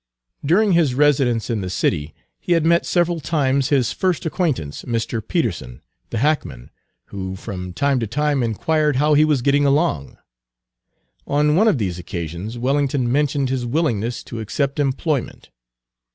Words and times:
During 0.43 0.71
his 0.71 0.95
residence 0.95 1.47
in 1.51 1.61
the 1.61 1.69
city 1.69 2.15
he 2.39 2.53
had 2.53 2.65
met 2.65 2.87
several 2.87 3.19
times 3.19 3.69
his 3.69 3.91
first 3.93 4.25
acquaintance, 4.25 4.81
Mr. 4.81 5.21
Peterson, 5.21 5.79
the 6.09 6.17
hackman, 6.17 6.71
who 7.09 7.35
from 7.35 7.71
time 7.71 7.99
to 7.99 8.07
time 8.07 8.41
inquired 8.41 8.95
how 8.95 9.13
he 9.13 9.23
was 9.23 9.43
getting 9.43 9.63
along. 9.67 10.17
On 11.27 11.55
one 11.55 11.67
of 11.67 11.77
these 11.77 11.99
occasions 11.99 12.57
Wellington 12.57 13.11
mentioned 13.11 13.49
his 13.51 13.63
willingness 13.63 14.23
to 14.23 14.39
accept 14.39 14.79
employment. 14.79 15.51